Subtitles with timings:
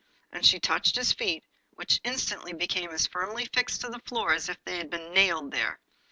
[0.31, 1.43] And she touched his feet,
[1.75, 5.51] which instantly became as firmly fixed to the floor as if they had been nailed
[5.51, 5.79] there.